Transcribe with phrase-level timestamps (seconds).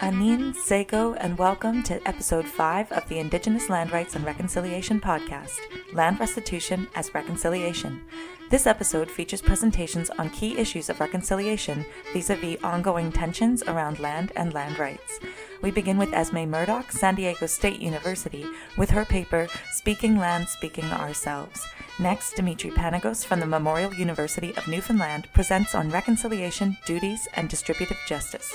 [0.00, 5.58] Anin Sego, and welcome to episode 5 of the Indigenous Land Rights and Reconciliation podcast
[5.92, 8.00] Land Restitution as Reconciliation.
[8.48, 11.84] This episode features presentations on key issues of reconciliation
[12.14, 15.20] vis a vis ongoing tensions around land and land rights.
[15.60, 18.46] We begin with Esme Murdock, San Diego State University,
[18.78, 21.62] with her paper Speaking Land, Speaking Ourselves.
[21.98, 27.98] Next, Dimitri Panagos from the Memorial University of Newfoundland presents on reconciliation, duties, and distributive
[28.08, 28.50] justice.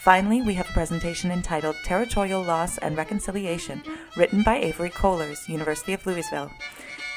[0.00, 3.82] Finally, we have a presentation entitled Territorial Loss and Reconciliation,
[4.16, 6.50] written by Avery Kolers, University of Louisville.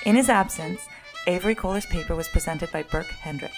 [0.06, 0.84] In his absence,
[1.26, 3.56] Avery Kolers' paper was presented by Burke Hendrix.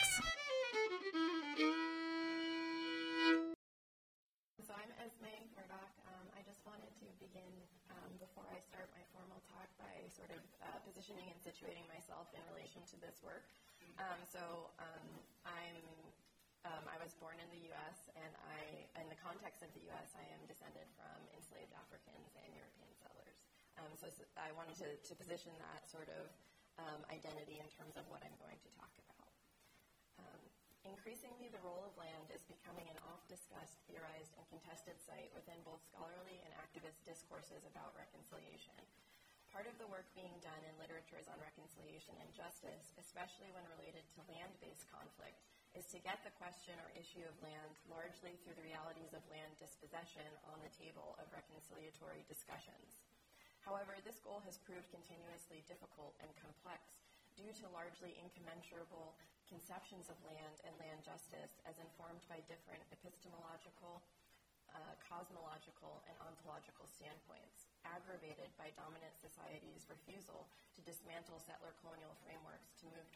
[6.05, 7.49] Um, I just wanted to begin
[7.89, 12.29] um, before I start my formal talk by sort of uh, positioning and situating myself
[12.37, 13.49] in relation to this work.
[13.97, 14.69] Um, so
[16.65, 18.09] um, I was born in the U.S.
[18.17, 18.61] and I,
[18.97, 23.37] in the context of the U.S., I am descended from enslaved Africans and European settlers.
[23.77, 26.31] Um, so I wanted to, to, position that sort of
[27.11, 29.15] identity in terms of what I'm going to talk about.
[30.85, 35.57] Increasingly, the role of land is becoming an oft discussed, theorized, and contested site within
[35.65, 38.77] both scholarly and activist discourses about reconciliation.
[39.49, 44.05] Part of the work being done in literatures on reconciliation and justice, especially when related
[44.13, 44.84] to land based conflict,
[45.75, 49.51] is to get the question or issue of land largely through the realities of land
[49.59, 53.03] dispossession on the table of reconciliatory discussions.
[53.59, 57.03] However, this goal has proved continuously difficult and complex
[57.35, 59.19] due to largely incommensurable
[59.51, 63.99] conceptions of land and land justice as informed by different epistemological,
[64.71, 72.71] uh, cosmological, and ontological standpoints, aggravated by dominant societies' refusal to dismantle settler colonial frameworks
[72.79, 73.07] to move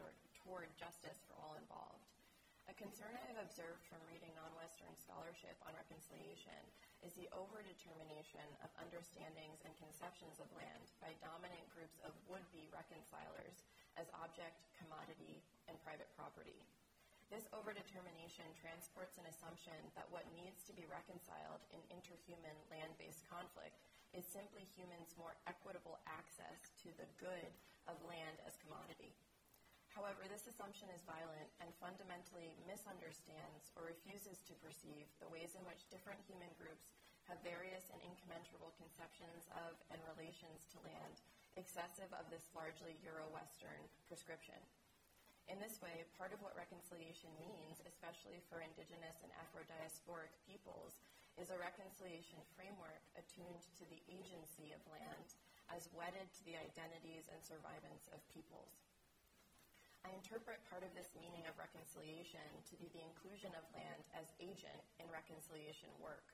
[0.44, 2.09] toward justice for all involved.
[2.70, 6.62] A concern I have observed from reading non Western scholarship on reconciliation
[7.02, 12.70] is the overdetermination of understandings and conceptions of land by dominant groups of would be
[12.70, 13.66] reconcilers
[13.98, 16.61] as object, commodity, and private property.
[17.33, 23.26] This overdetermination transports an assumption that what needs to be reconciled in interhuman land based
[23.26, 23.82] conflict
[24.14, 27.49] is simply humans' more equitable access to the good
[27.89, 29.17] of land as commodity.
[29.99, 35.64] However, this assumption is violent and fundamentally misunderstands or refuses to perceive the ways in
[35.67, 36.95] which different human groups
[37.27, 41.20] have various and incommensurable conceptions of and relations to land,
[41.59, 44.55] excessive of this largely Euro Western prescription.
[45.52, 51.04] In this way, part of what reconciliation means, especially for Indigenous and Afro diasporic peoples,
[51.36, 55.36] is a reconciliation framework attuned to the agency of land
[55.76, 58.89] as wedded to the identities and survivance of peoples.
[60.08, 64.32] I interpret part of this meaning of reconciliation to be the inclusion of land as
[64.39, 66.32] agent in reconciliation work.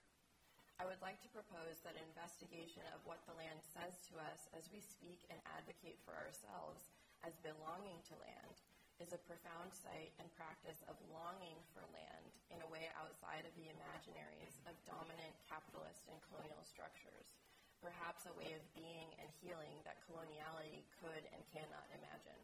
[0.77, 4.69] I would like to propose that investigation of what the land says to us as
[4.69, 6.93] we speak and advocate for ourselves
[7.25, 8.59] as belonging to land
[9.01, 13.55] is a profound site and practice of longing for land in a way outside of
[13.57, 17.33] the imaginaries of dominant capitalist and colonial structures,
[17.81, 22.39] perhaps a way of being and healing that coloniality could and cannot imagine.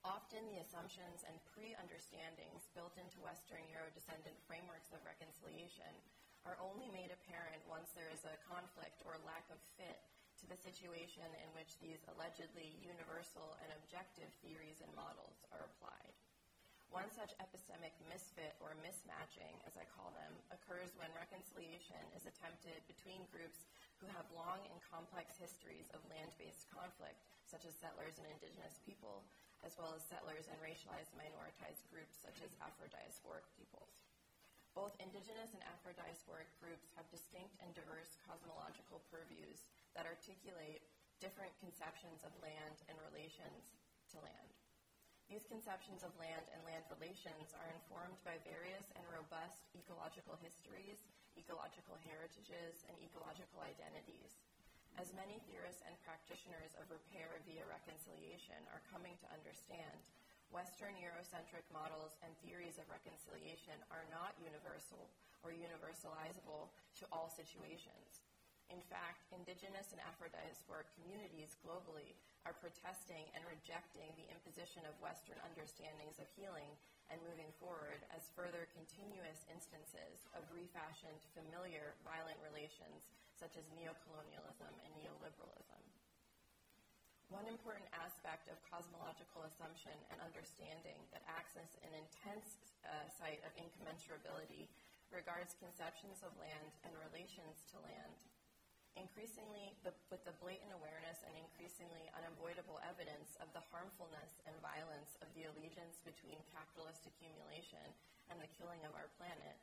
[0.00, 5.92] Often the assumptions and pre-understandings built into Western Euro-descendant frameworks of reconciliation
[6.48, 10.00] are only made apparent once there is a conflict or lack of fit
[10.40, 16.16] to the situation in which these allegedly universal and objective theories and models are applied.
[16.88, 22.80] One such epistemic misfit or mismatching, as I call them, occurs when reconciliation is attempted
[22.88, 23.68] between groups
[24.00, 28.80] who have long and complex histories of land based conflict, such as settlers and indigenous
[28.88, 29.28] people,
[29.66, 33.92] as well as settlers and racialized minoritized groups such as Afro-diasporic peoples.
[34.72, 39.66] Both indigenous and Afro-diasporic groups have distinct and diverse cosmological purviews
[39.98, 40.86] that articulate
[41.18, 43.76] different conceptions of land and relations
[44.14, 44.50] to land.
[45.28, 51.06] These conceptions of land and land relations are informed by various and robust ecological histories,
[51.38, 54.34] ecological heritages, and ecological identities.
[54.98, 60.00] As many theorists and practitioners of repair via reconciliation are coming to understand,
[60.50, 65.06] Western Eurocentric models and theories of reconciliation are not universal
[65.46, 68.26] or universalizable to all situations.
[68.70, 72.14] In fact, indigenous and Afro-diasporic communities globally
[72.46, 76.70] are protesting and rejecting the imposition of Western understandings of healing
[77.10, 83.10] and moving forward as further continuous instances of refashioned familiar violent relations
[83.40, 85.80] such as neocolonialism and neoliberalism.
[87.32, 93.40] One important aspect of cosmological assumption and understanding that acts as an intense uh, site
[93.48, 94.68] of incommensurability
[95.08, 98.18] regards conceptions of land and relations to land.
[98.98, 105.14] Increasingly, the, with the blatant awareness and increasingly unavoidable evidence of the harmfulness and violence
[105.22, 107.86] of the allegiance between capitalist accumulation
[108.28, 109.54] and the killing of our planet,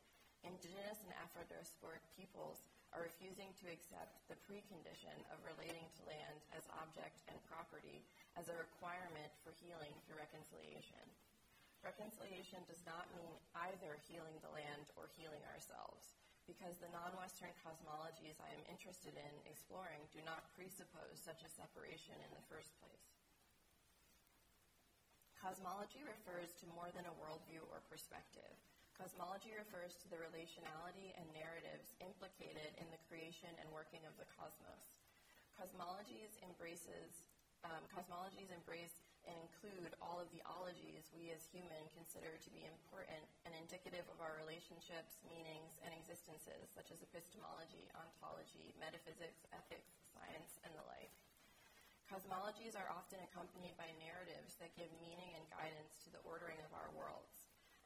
[0.47, 2.63] indigenous and Afro-diasporic peoples
[2.97, 8.01] are refusing to accept the precondition of relating to land as object and property
[8.33, 11.05] as a requirement for healing through reconciliation.
[11.85, 13.37] Reconciliation does not mean
[13.69, 16.17] either healing the land or healing ourselves,
[16.49, 21.53] because the non Western cosmologies I am interested in exploring do not presuppose such a
[21.53, 23.13] separation in the first place.
[25.37, 28.57] Cosmology refers to more than a worldview or perspective.
[28.97, 34.25] Cosmology refers to the relationality and narratives implicated in the creation and working of the
[34.33, 34.97] cosmos.
[35.53, 37.21] Cosmologies embraces
[37.61, 42.65] um, cosmologies embrace and include all of the ologies we as human consider to be
[42.65, 49.93] important and indicative of our relationships, meanings, and existences, such as epistemology, ontology, metaphysics, ethics,
[50.09, 51.13] science, and the like.
[52.09, 56.71] Cosmologies are often accompanied by narratives that give meaning and guidance to the ordering of
[56.73, 57.36] our worlds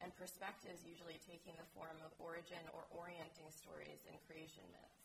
[0.02, 5.02] and perspectives usually taking the form of origin or orienting stories in creation myths.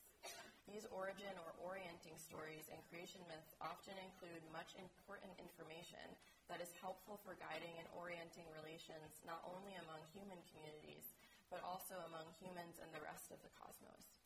[0.67, 6.03] These origin or orienting stories and creation myths often include much important information
[6.51, 11.15] that is helpful for guiding and orienting relations not only among human communities,
[11.53, 14.19] but also among humans and the rest of the cosmos.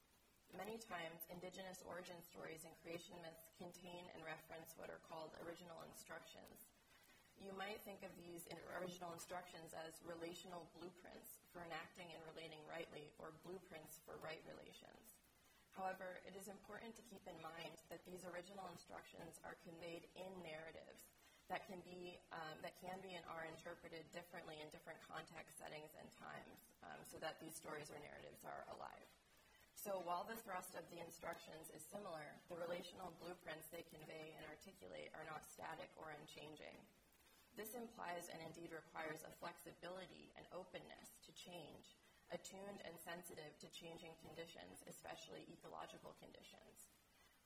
[0.57, 5.79] Many times, indigenous origin stories and creation myths contain and reference what are called original
[5.93, 6.70] instructions,
[7.41, 12.61] you might think of these in original instructions as relational blueprints for enacting and relating
[12.69, 15.17] rightly, or blueprints for right relations.
[15.73, 20.31] However, it is important to keep in mind that these original instructions are conveyed in
[20.45, 21.09] narratives
[21.49, 25.91] that can be um, that can be and are interpreted differently in different context settings
[25.99, 29.09] and times, um, so that these stories or narratives are alive.
[29.75, 34.45] So while the thrust of the instructions is similar, the relational blueprints they convey and
[34.47, 36.77] articulate are not static or unchanging.
[37.59, 41.99] This implies and indeed requires a flexibility and openness to change,
[42.31, 46.91] attuned and sensitive to changing conditions, especially ecological conditions.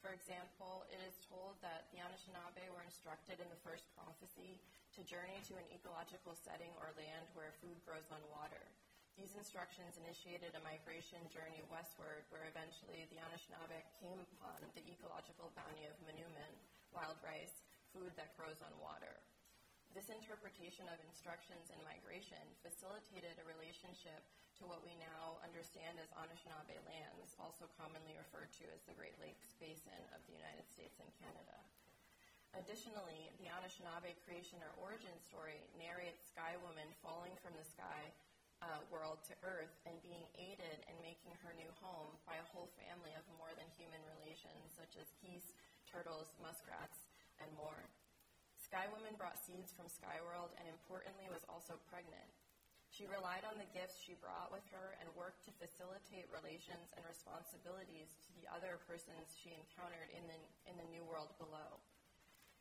[0.05, 4.61] For example, it is told that the Anishinaabe were instructed in the first prophecy
[4.93, 8.69] to journey to an ecological setting or land where food grows on water.
[9.17, 15.57] These instructions initiated a migration journey westward where eventually the Anishinaabe came upon the ecological
[15.57, 16.53] bounty of manoomin,
[16.93, 17.65] wild rice,
[17.97, 19.24] food that grows on water.
[19.95, 24.27] This interpretation of instructions and migration facilitated a relationship
[24.59, 29.15] to what we now understand as Anishinaabe lands, also commonly referred to as the Great
[29.23, 31.55] Lakes Basin of the United States and Canada.
[32.59, 38.11] Additionally, the Anishinaabe creation or origin story narrates Sky Woman falling from the sky
[38.67, 42.67] uh, world to Earth and being aided in making her new home by a whole
[42.83, 45.55] family of more than human relations, such as geese,
[45.87, 47.07] turtles, muskrats,
[47.39, 47.94] and more.
[48.75, 52.27] Sky Woman brought seeds from Skyworld and importantly was also pregnant.
[52.91, 57.07] She relied on the gifts she brought with her and worked to facilitate relations and
[57.07, 61.79] responsibilities to the other persons she encountered in the, in the new world below.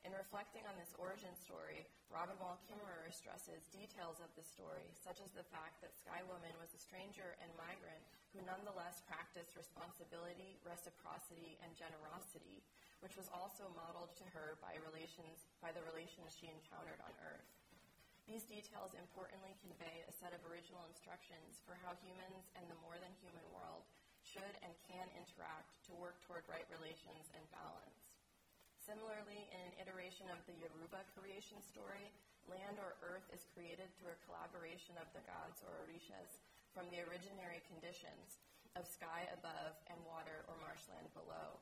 [0.06, 5.18] In reflecting on this origin story, Robin Wall Kimmerer stresses details of the story, such
[5.18, 8.06] as the fact that Sky Woman was a stranger and migrant
[8.38, 12.62] who nonetheless practiced responsibility, reciprocity, and generosity,
[13.04, 17.52] which was also modeled to her by relations by the relations she encountered on Earth.
[18.24, 22.96] These details importantly convey a set of original instructions for how humans and the more
[22.96, 23.84] than human world
[24.24, 28.08] should and can interact to work toward right relations and balance.
[28.80, 32.08] Similarly, in an iteration of the Yoruba creation story,
[32.48, 36.40] land or earth is created through a collaboration of the gods or orishas
[36.72, 38.40] from the originary conditions
[38.80, 41.60] of sky above and water or marshland below.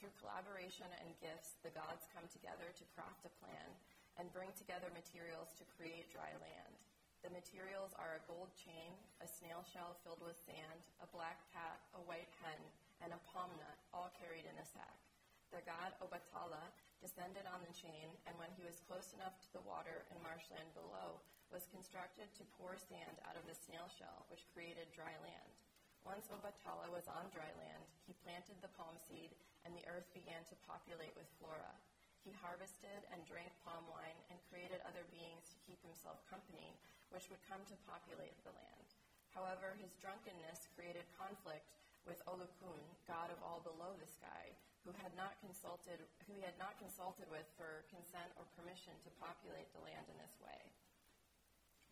[0.00, 3.68] Through collaboration and gifts, the gods come together to craft a plan
[4.16, 6.72] and bring together materials to create dry land.
[7.20, 11.84] The materials are a gold chain, a snail shell filled with sand, a black cat,
[11.92, 12.56] a white hen,
[13.04, 14.96] and a palm nut, all carried in a sack.
[15.52, 16.72] The god Obatala
[17.04, 20.72] descended on the chain, and when he was close enough to the water and marshland
[20.72, 21.20] below,
[21.52, 25.52] was constructed to pour sand out of the snail shell, which created dry land.
[26.08, 30.42] Once Obatala was on dry land, he planted the palm seed and the earth began
[30.48, 31.74] to populate with flora.
[32.20, 36.76] He harvested and drank palm wine and created other beings to keep himself company,
[37.08, 38.88] which would come to populate the land.
[39.32, 41.70] However, his drunkenness created conflict
[42.04, 44.52] with Olokun, god of all below the sky,
[44.84, 49.18] who had not consulted who he had not consulted with for consent or permission to
[49.20, 50.60] populate the land in this way.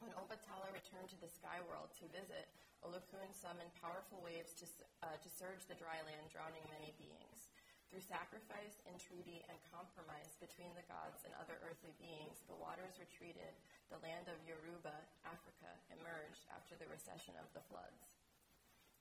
[0.00, 2.48] When Obatala returned to the sky world to visit,
[2.87, 4.66] Olokun summoned powerful waves to,
[5.02, 7.47] uh, to surge the dry land, drowning many beings.
[7.88, 13.57] Through sacrifice, entreaty, and compromise between the gods and other earthly beings, the waters retreated.
[13.88, 14.92] The land of Yoruba,
[15.25, 18.04] Africa, emerged after the recession of the floods.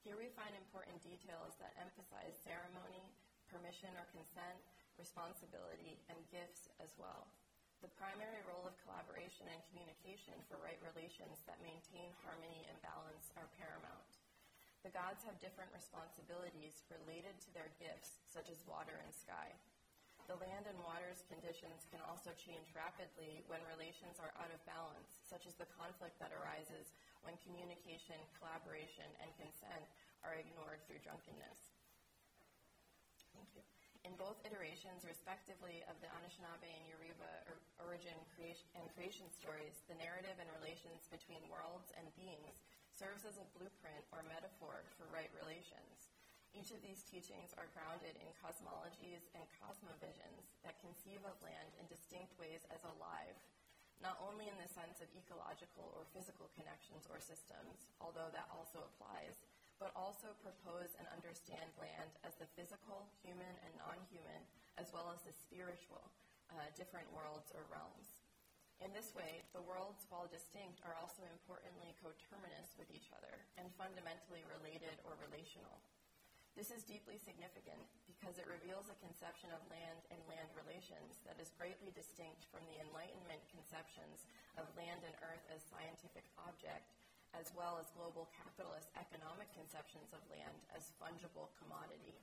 [0.07, 3.03] Here we find important details that emphasize ceremony,
[3.51, 4.63] permission or consent,
[4.95, 7.27] responsibility, and gifts as well.
[7.83, 13.35] The primary role of collaboration and communication for right relations that maintain harmony and balance
[13.35, 14.06] are paramount.
[14.87, 19.51] The gods have different responsibilities related to their gifts, such as water and sky.
[20.31, 25.19] The land and water's conditions can also change rapidly when relations are out of balance,
[25.27, 26.95] such as the conflict that arises
[27.27, 29.83] when communication, collaboration, and consent
[30.23, 31.75] are ignored through drunkenness.
[33.35, 33.67] Thank you.
[34.07, 40.39] In both iterations, respectively, of the Anishinaabe and Yoruba origin and creation stories, the narrative
[40.39, 42.55] and relations between worlds and beings
[42.97, 46.09] serves as a blueprint or metaphor for right relations.
[46.49, 51.85] Each of these teachings are grounded in cosmologies and cosmovisions that conceive of land in
[51.85, 53.37] distinct ways as alive,
[54.01, 58.81] not only in the sense of ecological or physical connections or systems, although that also
[58.81, 59.45] applies,
[59.77, 64.41] but also propose and understand land as the physical, human, and non human,
[64.81, 66.01] as well as the spiritual,
[66.49, 68.26] uh, different worlds or realms.
[68.77, 73.73] In this way, the worlds, while distinct, are also importantly coterminous with each other and
[73.73, 75.81] fundamentally related or relational.
[76.53, 81.37] This is deeply significant because it reveals a conception of land and land relations that
[81.37, 84.25] is greatly distinct from the Enlightenment conceptions
[84.57, 86.97] of land and earth as scientific object,
[87.37, 92.17] as well as global capitalist economic conceptions of land as fungible commodity.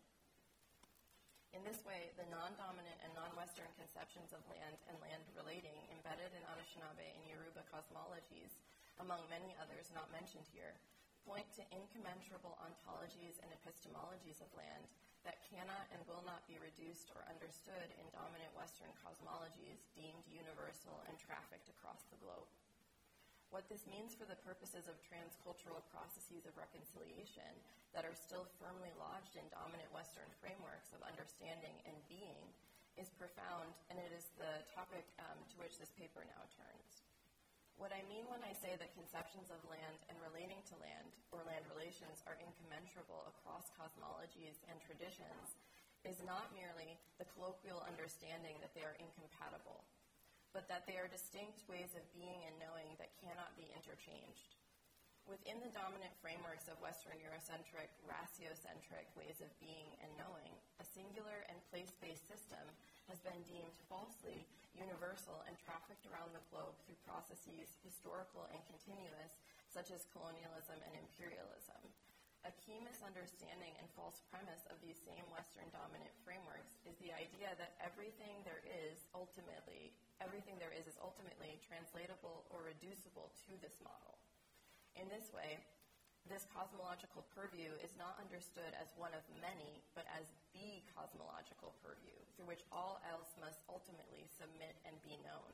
[1.55, 6.43] In this way, the non-dominant and non-Western conceptions of land and land relating embedded in
[6.51, 8.59] Anishinaabe and Yoruba cosmologies,
[8.99, 10.75] among many others not mentioned here,
[11.23, 14.91] point to incommensurable ontologies and epistemologies of land
[15.23, 21.07] that cannot and will not be reduced or understood in dominant Western cosmologies deemed universal
[21.07, 22.51] and trafficked across the globe.
[23.51, 27.49] What this means for the purposes of transcultural processes of reconciliation
[27.93, 32.43] that are still firmly lodged in dominant Western frameworks of understanding and being
[32.95, 37.03] is profound, and it is the topic um, to which this paper now turns.
[37.75, 41.43] What I mean when I say that conceptions of land and relating to land, or
[41.43, 45.59] land relations, are incommensurable across cosmologies and traditions
[46.07, 49.83] is not merely the colloquial understanding that they are incompatible
[50.55, 54.55] but that they are distinct ways of being and knowing that cannot be interchanged.
[55.27, 61.43] Within the dominant frameworks of Western Eurocentric, ratiocentric ways of being and knowing, a singular
[61.51, 62.63] and place based system
[63.11, 64.47] has been deemed falsely
[64.77, 69.41] universal and trafficked around the globe through processes historical and continuous,
[69.73, 71.83] such as colonialism and imperialism.
[72.45, 77.57] A key misunderstanding and false premise of these same Western dominant frameworks is the idea
[77.57, 83.77] that everything there is ultimately, everything there is is ultimately translatable or reducible to this
[83.85, 84.17] model.
[84.97, 85.61] In this way,
[86.25, 90.25] this cosmological purview is not understood as one of many, but as
[90.57, 95.53] the cosmological purview, through which all else must ultimately submit and be known.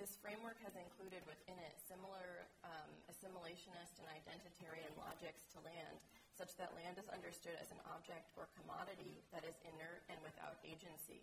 [0.00, 6.00] This framework has included within it similar um, assimilationist and identitarian logics to land,
[6.32, 10.56] such that land is understood as an object or commodity that is inert and without
[10.64, 11.20] agency.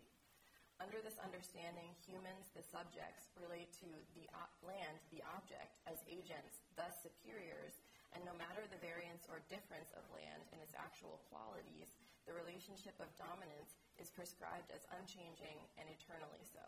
[0.80, 4.32] Under this understanding, humans, the subjects, relate to the
[4.64, 7.84] land, the object, as agents, thus superiors,
[8.16, 11.92] and no matter the variance or difference of land in its actual qualities,
[12.24, 16.64] the relationship of dominance is prescribed as unchanging and eternally so.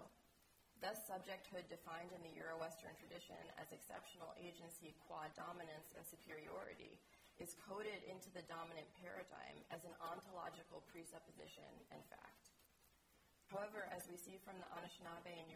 [0.83, 6.99] Thus, subjecthood defined in the Euro-Western tradition as exceptional agency qua dominance and superiority
[7.39, 12.50] is coded into the dominant paradigm as an ontological presupposition and fact.
[13.51, 15.51] However, as we see from the Anishinaabe and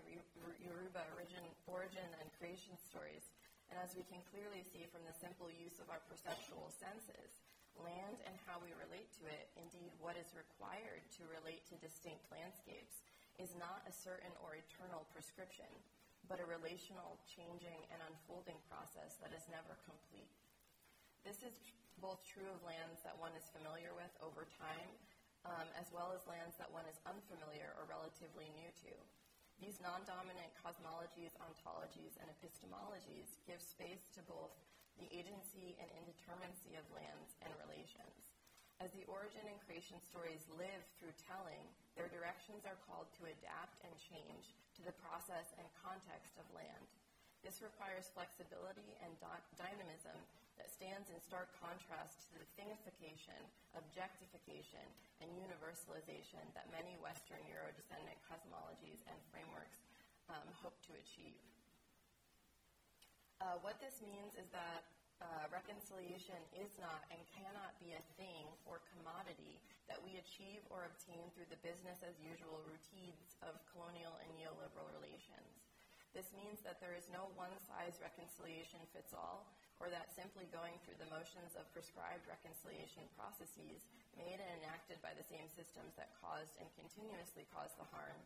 [0.60, 3.24] Yoruba origin, origin and creation stories,
[3.72, 7.40] and as we can clearly see from the simple use of our perceptual senses,
[7.80, 12.28] land and how we relate to it, indeed what is required to relate to distinct
[12.28, 13.00] landscapes,
[13.40, 15.68] is not a certain or eternal prescription,
[16.28, 20.36] but a relational, changing, and unfolding process that is never complete.
[21.24, 21.56] This is
[22.04, 24.92] both true of lands that one is familiar with over time,
[25.46, 28.94] um, as well as lands that one is unfamiliar or relatively new to.
[29.62, 34.52] These non dominant cosmologies, ontologies, and epistemologies give space to both
[35.00, 38.36] the agency and indeterminacy of lands and relations.
[38.84, 41.64] As the origin and creation stories live through telling,
[41.96, 46.92] their directions are called to adapt and change to the process and context of land.
[47.40, 49.16] This requires flexibility and
[49.56, 50.20] dynamism
[50.56, 53.40] that stands in stark contrast to the thingification,
[53.76, 54.84] objectification,
[55.20, 59.84] and universalization that many Western Euro-descendant cosmologies and frameworks
[60.32, 61.40] um, hope to achieve.
[63.44, 64.88] Uh, what this means is that
[65.24, 70.88] uh, reconciliation is not and cannot be a thing or commodity that we achieve or
[70.92, 75.64] obtain through the business as usual routines of colonial and neoliberal relations.
[76.12, 80.76] This means that there is no one size reconciliation fits all, or that simply going
[80.84, 86.16] through the motions of prescribed reconciliation processes made and enacted by the same systems that
[86.24, 88.20] caused and continuously cause the harm,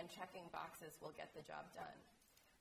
[0.00, 1.98] and checking boxes will get the job done.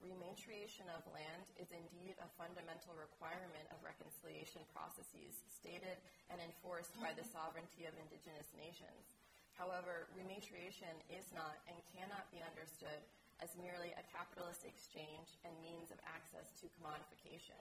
[0.04, 5.96] Rematriation of land is indeed a fundamental requirement of reconciliation processes stated
[6.27, 7.32] and enforced by the mm-hmm.
[7.32, 9.15] sovereignty of indigenous nations.
[9.56, 13.00] However, rematriation is not and cannot be understood
[13.39, 17.60] as merely a capitalist exchange and means of access to commodification.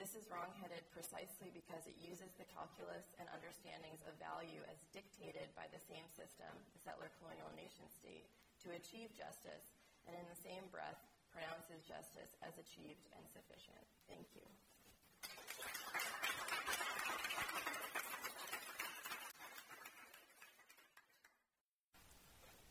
[0.00, 5.52] This is wrongheaded precisely because it uses the calculus and understandings of value as dictated
[5.52, 8.24] by the same system, the settler colonial nation state,
[8.64, 9.76] to achieve justice,
[10.08, 13.84] and in the same breath pronounces justice as achieved and sufficient.
[14.08, 14.40] Thank you.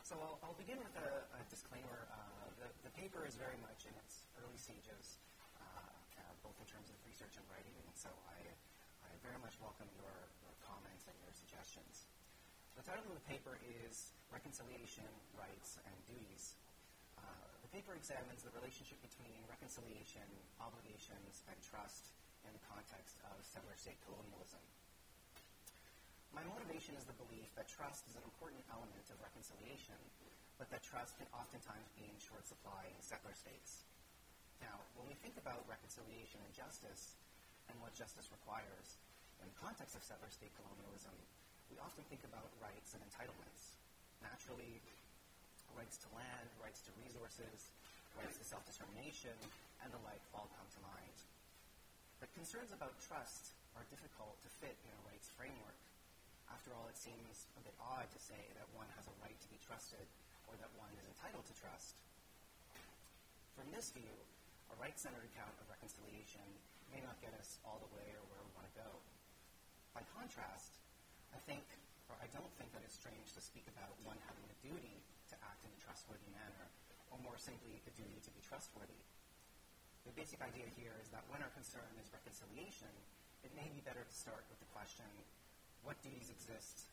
[0.02, 2.10] So I'll, I'll begin with a, a disclaimer.
[2.10, 5.19] Uh, the, the, paper is very much in its early stages
[6.60, 7.74] in terms of research and writing.
[7.88, 8.40] And so I,
[9.08, 12.08] I very much welcome your, your comments and your suggestions.
[12.76, 16.56] The title of the paper is Reconciliation, Rights, and Duties.
[17.20, 17.24] Uh,
[17.64, 20.24] the paper examines the relationship between reconciliation,
[20.60, 22.16] obligations, and trust
[22.48, 24.64] in the context of settler state colonialism.
[26.32, 29.98] My motivation is the belief that trust is an important element of reconciliation,
[30.62, 33.84] but that trust can oftentimes be in short supply in settler states.
[34.64, 37.16] Now, when we think about reconciliation and justice
[37.72, 39.00] and what justice requires,
[39.40, 41.16] in the context of settler state colonialism,
[41.72, 43.80] we often think about rights and entitlements.
[44.20, 44.84] Naturally,
[45.78, 47.72] rights to land, rights to resources,
[48.20, 49.36] rights to self determination,
[49.86, 51.18] and the like all come to mind.
[52.20, 55.80] But concerns about trust are difficult to fit in a rights framework.
[56.52, 59.50] After all, it seems a bit odd to say that one has a right to
[59.54, 60.04] be trusted
[60.50, 61.96] or that one is entitled to trust.
[63.56, 64.12] From this view,
[64.70, 66.46] a right-centered account of reconciliation
[66.94, 68.90] may not get us all the way or where we want to go.
[69.94, 70.78] By contrast,
[71.34, 71.66] I think,
[72.10, 75.36] or I don't think that it's strange to speak about one having a duty to
[75.46, 76.66] act in a trustworthy manner,
[77.14, 79.02] or more simply, the duty to be trustworthy.
[80.06, 82.90] The basic idea here is that when our concern is reconciliation,
[83.46, 85.06] it may be better to start with the question,
[85.86, 86.90] what duties exist,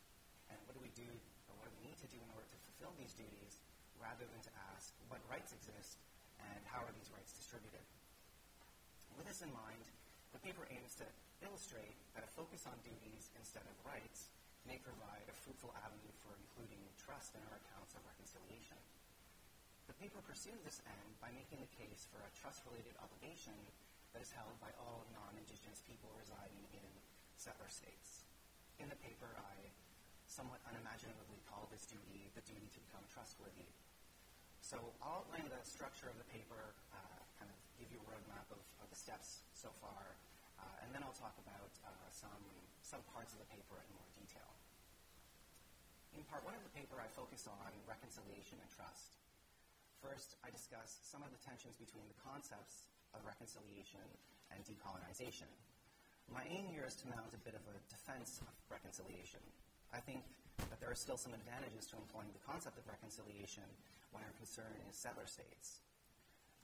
[0.52, 1.08] and what do we do,
[1.48, 3.60] or what do we need to do in order to fulfill these duties,
[3.96, 5.96] rather than to ask what rights exist
[6.40, 7.82] and how are these rights distributed.
[9.16, 9.84] With this in mind,
[10.36, 11.06] the paper aims to
[11.40, 14.28] illustrate that a focus on duties instead of rights
[14.68, 18.76] may provide a fruitful avenue for including trust in our accounts of reconciliation.
[19.86, 23.56] The paper pursues this end by making the case for a trust-related obligation
[24.12, 26.90] that is held by all non-Indigenous people residing in
[27.38, 28.26] settler states.
[28.82, 29.56] In the paper, I
[30.26, 33.70] somewhat unimaginatively call this duty the duty to become trustworthy
[34.66, 38.50] so I'll outline the structure of the paper, uh, kind of give you a roadmap
[38.50, 40.18] of, of the steps so far,
[40.58, 42.42] uh, and then I'll talk about uh, some,
[42.82, 44.50] some parts of the paper in more detail.
[46.18, 49.14] In part one of the paper, I focus on reconciliation and trust.
[50.02, 54.02] First, I discuss some of the tensions between the concepts of reconciliation
[54.50, 55.46] and decolonization.
[56.26, 59.38] My aim here is to mount a bit of a defense of reconciliation.
[59.94, 60.26] I think
[60.58, 63.62] that there are still some advantages to employing the concept of reconciliation
[64.16, 65.84] when our concern is settler states.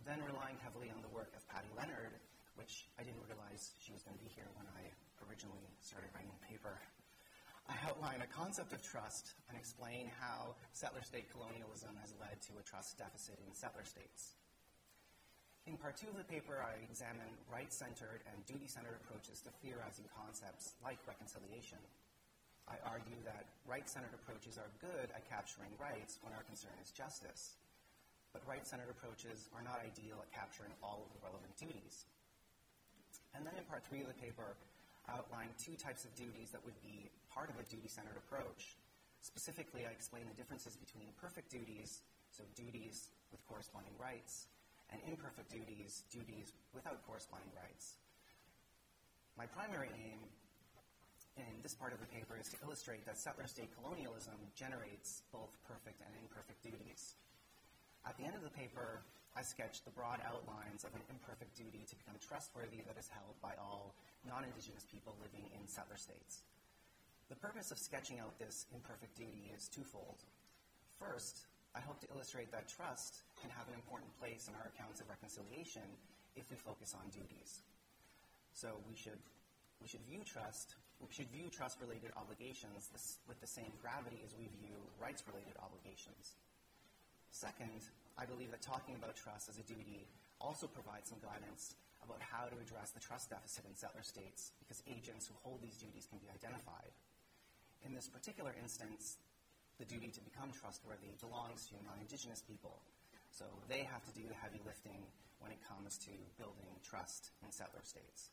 [0.09, 2.17] Then relying heavily on the work of Patti Lenard,
[2.57, 4.89] which I didn't realize she was going to be here when I
[5.29, 6.81] originally started writing the paper.
[7.69, 12.57] I outline a concept of trust and explain how settler state colonialism has led to
[12.57, 14.41] a trust deficit in settler states.
[15.69, 19.55] In part two of the paper, I examine right centered and duty centered approaches to
[19.63, 21.79] theorizing concepts like reconciliation.
[22.71, 27.59] I argue that right-centered approaches are good at capturing rights when our concern is justice,
[28.33, 32.07] but right-centered approaches are not ideal at capturing all of the relevant duties.
[33.35, 34.57] And then in part three of the paper,
[35.09, 38.79] I outline two types of duties that would be part of a duty-centered approach.
[39.21, 44.47] Specifically, I explain the differences between perfect duties, so duties with corresponding rights,
[44.91, 47.97] and imperfect duties, duties without corresponding rights.
[49.37, 50.21] My primary aim
[51.37, 55.57] in this part of the paper is to illustrate that settler state colonialism generates both
[55.65, 57.17] perfect and imperfect duties.
[58.05, 59.01] At the end of the paper,
[59.33, 63.41] I sketched the broad outlines of an imperfect duty to become trustworthy that is held
[63.41, 63.97] by all
[64.29, 66.45] non Indigenous people living in settler states.
[67.33, 70.21] The purpose of sketching out this imperfect duty is twofold.
[71.01, 75.01] First, I hope to illustrate that trust can have an important place in our accounts
[75.01, 75.89] of reconciliation
[76.37, 77.65] if we focus on duties.
[78.53, 79.17] So we should,
[79.81, 82.89] we should view trust, we should view trust-related obligations
[83.27, 86.39] with the same gravity as we view rights-related obligations.
[87.35, 87.83] Second,
[88.15, 90.07] I believe that talking about trust as a duty
[90.39, 94.83] also provides some guidance about how to address the trust deficit in settler states because
[94.87, 96.95] agents who hold these duties can be identified.
[97.83, 99.19] In this particular instance,
[99.79, 102.79] the duty to become trustworthy belongs to non Indigenous people.
[103.35, 105.03] So they have to do the heavy lifting
[105.41, 108.31] when it comes to building trust in settler states.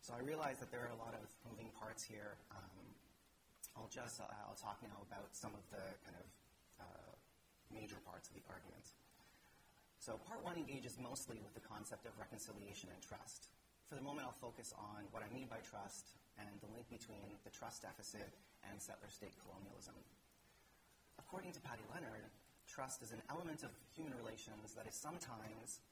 [0.00, 2.40] So I realize that there are a lot of moving parts here.
[2.56, 2.80] Um,
[3.76, 6.26] I'll just uh, I'll talk now about some of the kind of
[6.80, 7.12] uh,
[7.68, 8.96] major parts of the argument.
[10.00, 13.52] So part one engages mostly with the concept of reconciliation and trust.
[13.92, 17.36] For the moment, I'll focus on what I mean by trust and the link between
[17.44, 18.32] the trust deficit
[18.64, 19.98] and settler state colonialism.
[21.20, 22.24] According to Patti Lenard,
[22.64, 25.84] trust is an element of human relations that is sometimes,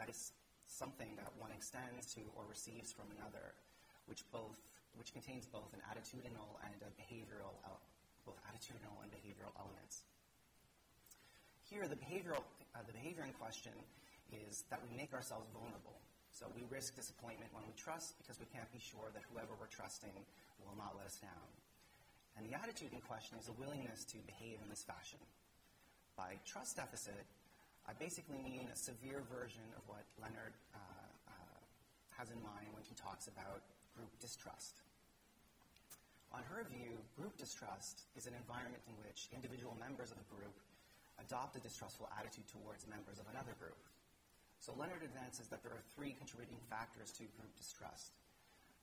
[0.00, 0.32] that is
[0.70, 3.58] something that one extends to or receives from another,
[4.06, 4.62] which both,
[4.94, 7.58] which contains both an attitudinal and a behavioral,
[8.22, 10.06] both attitudinal and behavioral elements.
[11.66, 13.74] Here, the behavioral, uh, the behavior in question
[14.30, 15.98] is that we make ourselves vulnerable.
[16.30, 19.70] So we risk disappointment when we trust because we can't be sure that whoever we're
[19.70, 20.14] trusting
[20.62, 21.46] will not let us down.
[22.38, 25.18] And the attitude in question is a willingness to behave in this fashion.
[26.14, 27.26] By trust deficit,
[27.88, 30.78] I basically mean a severe version of what Lenard uh,
[31.28, 31.58] uh,
[32.16, 33.62] has in mind when he talks about
[33.96, 34.80] group distrust.
[36.30, 40.54] On her view, group distrust is an environment in which individual members of a group
[41.18, 43.78] adopt a distrustful attitude towards members of another group.
[44.62, 48.14] So Lenard advances that there are three contributing factors to group distrust.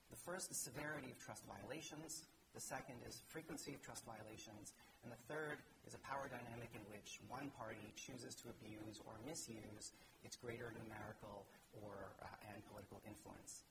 [0.10, 4.74] The first is severity of trust violations, the second is frequency of trust violations.
[5.08, 9.16] And the third is a power dynamic in which one party chooses to abuse or
[9.24, 11.48] misuse its greater numerical
[11.80, 13.64] or, uh, and political influence.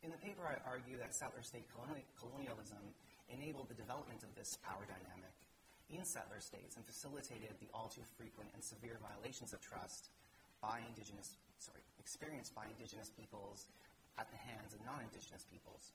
[0.00, 1.68] In the paper, I argue that settler state
[2.16, 2.80] colonialism
[3.28, 5.36] enabled the development of this power dynamic
[5.92, 10.08] in settler states and facilitated the all too frequent and severe violations of trust
[10.64, 13.68] by indigenous, sorry, experienced by indigenous peoples
[14.16, 15.92] at the hands of non indigenous peoples.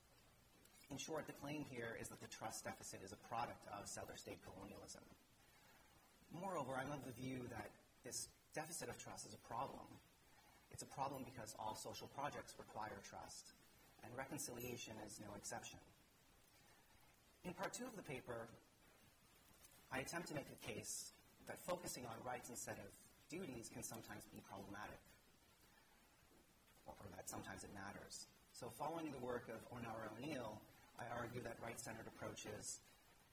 [0.93, 4.13] In short, the claim here is that the trust deficit is a product of settler
[4.13, 5.01] state colonialism.
[6.29, 7.73] Moreover, I'm of the view that
[8.05, 9.89] this deficit of trust is a problem.
[10.69, 13.57] It's a problem because all social projects require trust,
[14.05, 15.81] and reconciliation is no exception.
[17.41, 18.45] In part two of the paper,
[19.89, 21.09] I attempt to make a case
[21.49, 22.93] that focusing on rights instead of
[23.33, 25.01] duties can sometimes be problematic,
[26.85, 28.29] or, that sometimes it matters.
[28.53, 30.61] So, following the work of Onora O'Neill,
[30.99, 32.79] I argue that right-centered approaches,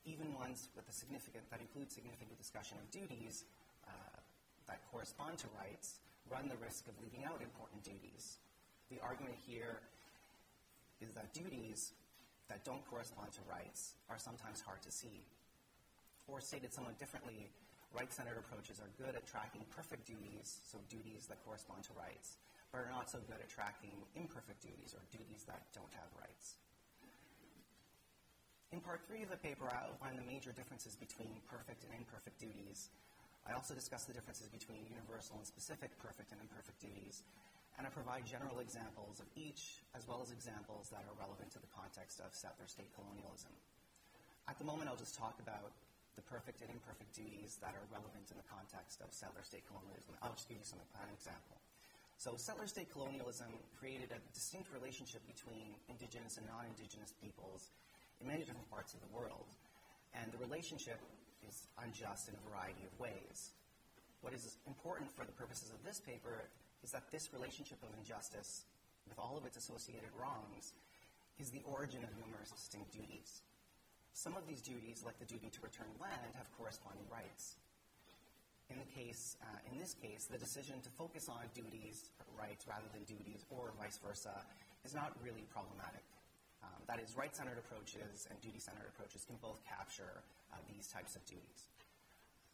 [0.05, 3.44] even ones with a significant that include significant discussion of duties
[3.87, 4.18] uh,
[4.66, 8.38] that correspond to rights, run the risk of leaving out important duties.
[8.88, 9.81] The argument here
[11.01, 11.92] is that duties
[12.49, 15.23] that don't correspond to rights are sometimes hard to see.
[16.27, 17.51] Or stated somewhat differently,
[17.94, 22.38] right-centered approaches are good at tracking perfect duties, so duties that correspond to rights,
[22.70, 26.59] but are not so good at tracking imperfect duties or duties that don't have rights.
[28.71, 32.39] In part three of the paper, I outline the major differences between perfect and imperfect
[32.39, 32.95] duties.
[33.43, 37.27] I also discuss the differences between universal and specific perfect and imperfect duties,
[37.75, 41.59] and I provide general examples of each, as well as examples that are relevant to
[41.59, 43.51] the context of settler state colonialism.
[44.47, 45.75] At the moment, I'll just talk about
[46.15, 50.15] the perfect and imperfect duties that are relevant in the context of settler state colonialism.
[50.23, 51.59] I'll just give you some, an example.
[52.23, 57.75] So, settler state colonialism created a distinct relationship between indigenous and non indigenous peoples
[58.21, 59.49] in many different parts of the world.
[60.15, 61.01] And the relationship
[61.49, 63.57] is unjust in a variety of ways.
[64.21, 66.45] What is important for the purposes of this paper
[66.85, 68.69] is that this relationship of injustice,
[69.09, 70.77] with all of its associated wrongs,
[71.41, 73.41] is the origin of numerous distinct duties.
[74.13, 77.57] Some of these duties, like the duty to return land, have corresponding rights.
[78.69, 82.87] In the case, uh, in this case, the decision to focus on duties, rights rather
[82.93, 84.45] than duties, or vice versa,
[84.85, 86.05] is not really problematic.
[86.62, 90.20] Um, that is, right-centered approaches and duty-centered approaches can both capture
[90.53, 91.70] uh, these types of duties.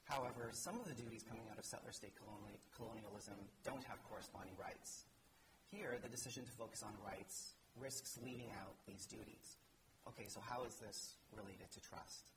[0.06, 3.34] However, some of the duties coming out of settler state coloni- colonialism
[3.66, 5.06] don't have corresponding rights.
[5.66, 9.58] Here, the decision to focus on rights risks leaving out these duties.
[10.06, 12.30] Okay, so how is this related to trust?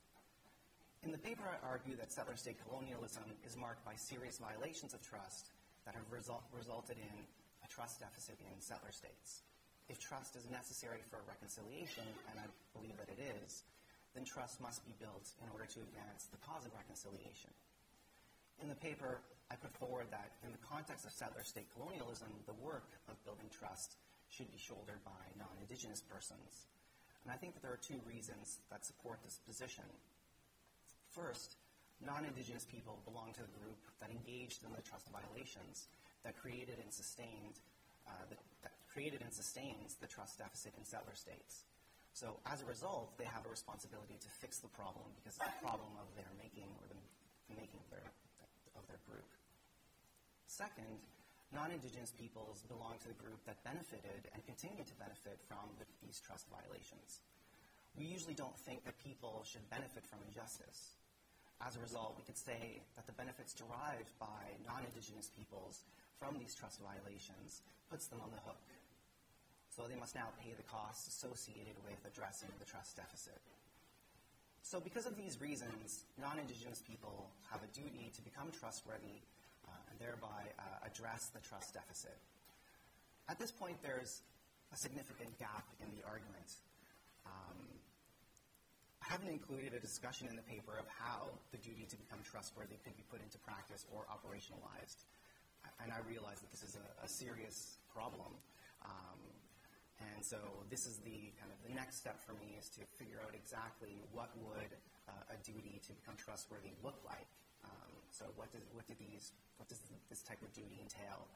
[1.06, 5.00] In the paper, I argue that settler state colonialism is marked by serious violations of
[5.00, 5.54] trust
[5.86, 7.16] that have result, resulted in
[7.64, 9.46] a trust deficit in settler states.
[9.90, 12.46] If trust is necessary for reconciliation, and I
[12.78, 13.66] believe that it is,
[14.14, 17.50] then trust must be built in order to advance the cause of reconciliation.
[18.62, 19.18] In the paper,
[19.50, 23.50] I put forward that in the context of settler state colonialism, the work of building
[23.50, 23.98] trust
[24.30, 26.70] should be shouldered by non Indigenous persons.
[27.26, 29.90] And I think that there are two reasons that support this position.
[31.10, 31.58] First,
[31.98, 35.90] non Indigenous people belong to the group that engaged in the trust violations
[36.22, 37.58] that created and sustained
[38.06, 38.38] uh, the,
[38.92, 41.64] created and sustains the trust deficit in settler states.
[42.12, 45.62] So as a result, they have a responsibility to fix the problem because it's a
[45.62, 46.98] problem of their making or the,
[47.48, 48.08] the making of their,
[48.74, 49.26] of their group.
[50.50, 50.98] Second,
[51.54, 56.18] non-Indigenous peoples belong to the group that benefited and continue to benefit from the, these
[56.18, 57.22] trust violations.
[57.94, 60.98] We usually don't think that people should benefit from injustice.
[61.62, 65.86] As a result, we could say that the benefits derived by non-Indigenous peoples
[66.18, 68.62] from these trust violations puts them on the hook
[69.88, 73.38] they must now pay the costs associated with addressing the trust deficit.
[74.62, 79.24] So, because of these reasons, non Indigenous people have a duty to become trustworthy
[79.66, 82.16] uh, and thereby uh, address the trust deficit.
[83.28, 84.22] At this point, there's
[84.72, 86.50] a significant gap in the argument.
[87.26, 87.58] Um,
[89.02, 92.78] I haven't included a discussion in the paper of how the duty to become trustworthy
[92.84, 95.08] could be put into practice or operationalized.
[95.82, 98.38] And I realize that this is a, a serious problem.
[98.84, 99.18] Um,
[100.00, 100.40] and so
[100.72, 104.00] this is the kind of the next step for me is to figure out exactly
[104.16, 104.72] what would
[105.08, 107.28] uh, a duty to become trustworthy look like.
[107.64, 111.28] Um, so what does what do these what does this type of duty entail?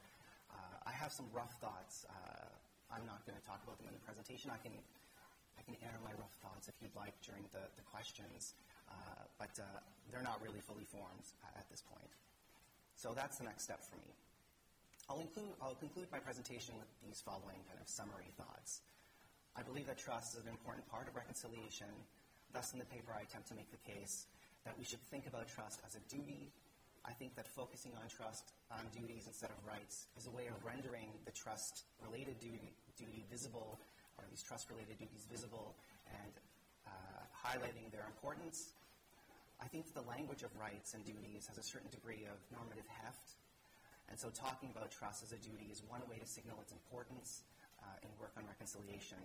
[0.49, 2.09] Uh, I have some rough thoughts.
[2.09, 2.49] Uh,
[2.89, 4.49] I'm not going to talk about them in the presentation.
[4.49, 4.73] I can
[5.57, 8.57] I can air my rough thoughts if you'd like during the, the questions,
[8.91, 9.65] uh, but uh,
[10.11, 11.25] they're not really fully formed
[11.55, 12.11] at this point.
[12.95, 14.11] So that's the next step for me.
[15.09, 18.81] I'll, include, I'll conclude my presentation with these following kind of summary thoughts.
[19.53, 21.89] I believe that trust is an important part of reconciliation.
[22.51, 24.25] Thus, in the paper, I attempt to make the case
[24.65, 26.49] that we should think about trust as a duty.
[27.05, 30.57] I think that focusing on trust on duties instead of rights is a way of
[30.65, 33.77] rendering the trust related duty, duty visible,
[34.17, 35.77] or these trust related duties visible,
[36.09, 36.33] and
[36.89, 38.73] uh, highlighting their importance.
[39.61, 42.89] I think that the language of rights and duties has a certain degree of normative
[42.89, 43.34] heft
[44.09, 47.43] and so talking about trust as a duty is one way to signal its importance
[47.81, 49.19] uh, in work on reconciliation.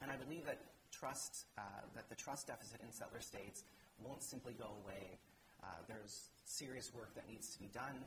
[0.00, 0.58] And I believe that
[0.90, 1.62] trust, uh,
[1.94, 3.64] that the trust deficit in settler states
[3.98, 5.18] won't simply go away.
[5.62, 7.98] Uh, there's serious work that needs to be done.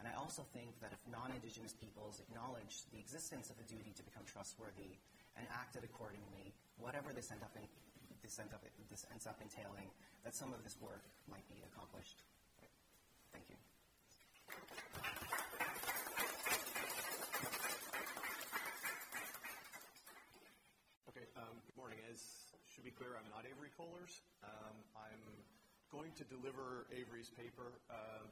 [0.00, 4.02] And I also think that if non-Indigenous peoples acknowledge the existence of a duty to
[4.02, 4.96] become trustworthy
[5.36, 7.68] and acted accordingly, whatever this, end up in,
[8.24, 9.92] this, end up, this ends up entailing,
[10.24, 12.24] that some of this work might be accomplished.
[13.32, 13.56] Thank you.
[21.12, 22.00] Okay, um, good morning.
[22.08, 22.24] As
[22.80, 24.24] should be clear, I'm not Avery Kolers.
[24.40, 25.20] Um, I'm
[25.92, 28.24] going to deliver Avery's paper uh,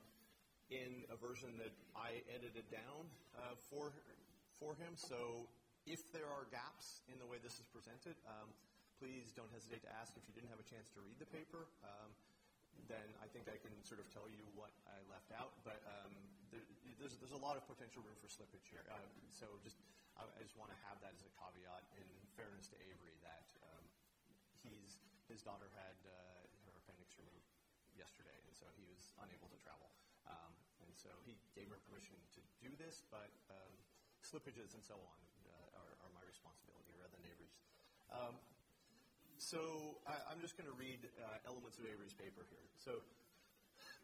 [0.73, 3.05] in a version that I edited down
[3.37, 3.93] uh, for
[4.81, 4.97] him.
[4.97, 5.45] So
[5.85, 8.49] if there are gaps in the way this is presented, um,
[8.97, 10.17] please don't hesitate to ask.
[10.17, 12.09] If you didn't have a chance to read the paper, um,
[12.89, 15.53] then I think I can sort of tell you what I left out.
[15.61, 15.85] But
[16.49, 16.65] there,
[16.97, 18.81] there's, a lot of potential room for slippage here.
[19.37, 19.77] So just
[20.17, 23.18] I, just want to have that as a caveat in fairness to Avery
[24.71, 26.13] he's his daughter had uh,
[26.65, 27.53] her appendix removed
[27.93, 29.93] yesterday, and so he was unable to travel.
[30.25, 33.73] Um, and so he gave her permission to do this, but um,
[34.25, 35.19] slippages and so on
[35.53, 37.57] uh, are, are, my responsibility rather than Avery's.
[38.09, 38.35] Um,
[39.37, 42.67] so I, am just going to read uh, elements of Avery's paper here.
[42.81, 43.05] So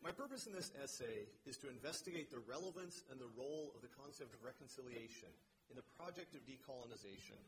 [0.05, 3.91] my purpose in this essay is to investigate the relevance and the role of the
[3.97, 5.33] concept of reconciliation
[5.73, 7.41] in the project of decolonization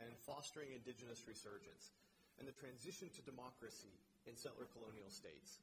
[0.00, 1.94] and fostering indigenous resurgence
[2.38, 3.92] and the transition to democracy
[4.26, 5.60] in settler colonial states.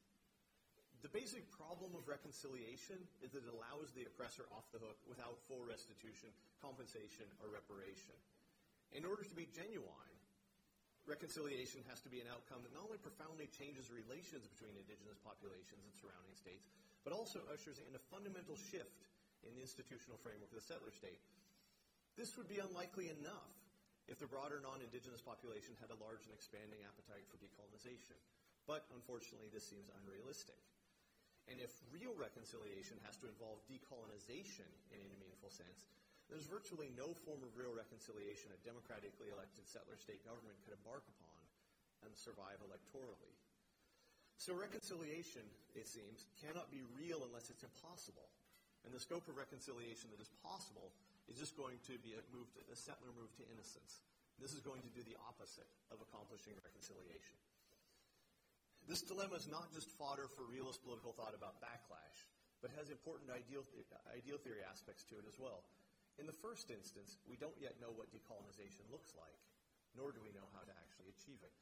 [1.02, 5.42] The basic problem of reconciliation is that it allows the oppressor off the hook without
[5.50, 6.30] full restitution,
[6.62, 8.14] compensation, or reparation.
[8.94, 10.16] In order to be genuine,
[11.10, 15.82] reconciliation has to be an outcome that not only profoundly changes relations between indigenous populations
[15.82, 16.70] and surrounding states,
[17.02, 19.10] but also ushers in a fundamental shift
[19.42, 21.18] in the institutional framework of the settler state.
[22.14, 23.61] This would be unlikely enough
[24.10, 28.18] if the broader non-indigenous population had a large and expanding appetite for decolonization.
[28.70, 30.58] But unfortunately, this seems unrealistic.
[31.50, 35.90] And if real reconciliation has to involve decolonization in any meaningful sense,
[36.30, 41.04] there's virtually no form of real reconciliation a democratically elected settler state government could embark
[41.18, 41.40] upon
[42.08, 43.36] and survive electorally.
[44.40, 48.32] So reconciliation, it seems, cannot be real unless it's impossible.
[48.88, 50.96] And the scope of reconciliation that is possible
[51.30, 52.24] is just going to be a,
[52.78, 54.02] settler move to innocence.
[54.42, 57.38] This is going to do the opposite of accomplishing reconciliation.
[58.90, 62.26] This dilemma is not just fodder for realist political thought about backlash,
[62.62, 63.62] but has important ideal,
[64.10, 65.62] ideal theory aspects to it as well.
[66.18, 69.38] In the first instance, we don't yet know what decolonization looks like,
[69.94, 71.54] nor do we know how to actually achieve it.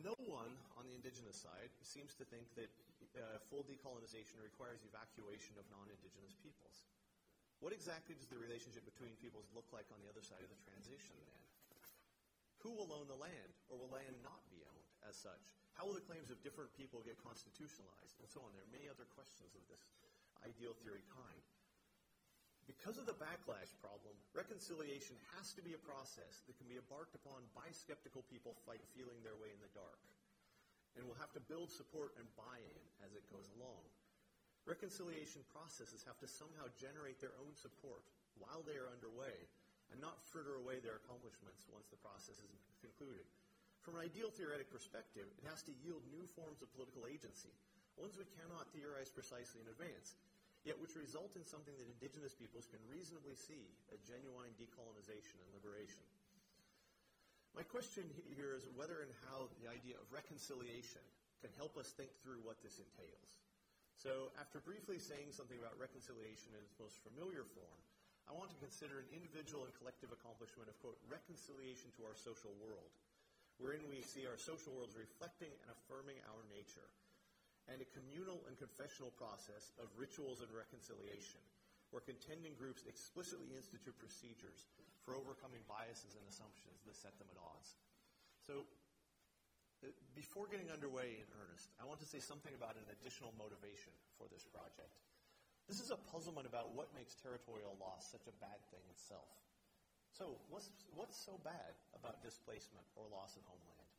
[0.00, 2.70] No one on the indigenous side seems to think that
[3.18, 6.86] uh, full decolonization requires evacuation of non indigenous peoples.
[7.60, 10.60] What exactly does the relationship between peoples look like on the other side of the
[10.64, 11.44] transition then?
[12.64, 15.56] Who will own the land, or will land not be owned as such?
[15.76, 18.52] How will the claims of different people get constitutionalized, and so on?
[18.52, 19.80] There are many other questions of this
[20.44, 21.44] ideal theory kind.
[22.68, 27.16] Because of the backlash problem, reconciliation has to be a process that can be embarked
[27.16, 30.00] upon by skeptical people fight, feeling their way in the dark.
[30.94, 33.84] And will have to build support and buy in as it goes along.
[34.68, 38.04] Reconciliation processes have to somehow generate their own support
[38.38, 39.34] while they are underway
[39.90, 43.26] and not fritter away their accomplishments once the process is concluded.
[43.82, 47.50] From an ideal theoretic perspective, it has to yield new forms of political agency,
[47.96, 50.14] ones we cannot theorize precisely in advance,
[50.62, 55.50] yet which result in something that indigenous peoples can reasonably see a genuine decolonization and
[55.56, 56.04] liberation.
[57.56, 61.02] My question here is whether and how the idea of reconciliation
[61.42, 63.32] can help us think through what this entails.
[64.00, 67.80] So, after briefly saying something about reconciliation in its most familiar form,
[68.24, 72.56] I want to consider an individual and collective accomplishment of, quote, reconciliation to our social
[72.64, 72.88] world,
[73.60, 76.88] wherein we see our social worlds reflecting and affirming our nature,
[77.68, 81.44] and a communal and confessional process of rituals and reconciliation,
[81.92, 84.64] where contending groups explicitly institute procedures
[85.04, 87.76] for overcoming biases and assumptions that set them at odds.
[88.48, 88.64] So,
[90.12, 94.28] before getting underway in earnest, I want to say something about an additional motivation for
[94.28, 94.92] this project.
[95.64, 99.30] This is a puzzlement about what makes territorial loss such a bad thing itself.
[100.12, 100.66] So, what's,
[100.98, 103.90] what's so bad about displacement or loss of homeland?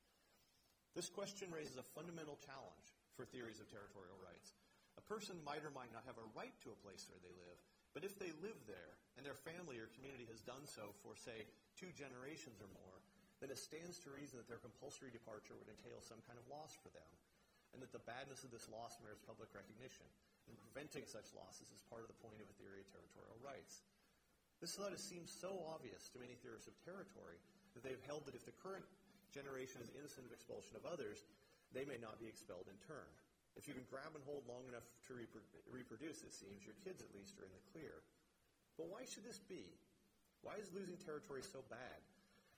[0.91, 4.53] This question raises a fundamental challenge for theories of territorial rights.
[4.99, 7.57] A person might or might not have a right to a place where they live,
[7.95, 11.47] but if they live there and their family or community has done so for, say,
[11.79, 13.00] two generations or more,
[13.41, 16.77] then it stands to reason that their compulsory departure would entail some kind of loss
[16.77, 17.11] for them,
[17.73, 20.05] and that the badness of this loss merits public recognition.
[20.49, 23.85] And preventing such losses is part of the point of a theory of territorial rights.
[24.61, 27.41] This thought has seemed so obvious to many theorists of territory
[27.73, 28.85] that they've held that if the current
[29.33, 31.23] generation is innocent of expulsion of others,
[31.71, 33.09] they may not be expelled in turn.
[33.55, 37.15] If you can grab and hold long enough to reproduce, it seems, your kids at
[37.15, 38.03] least are in the clear.
[38.75, 39.71] But why should this be?
[40.43, 41.99] Why is losing territory so bad?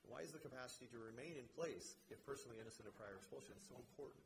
[0.08, 3.76] Why is the capacity to remain in place, if personally innocent of prior expulsion, so
[3.80, 4.24] important?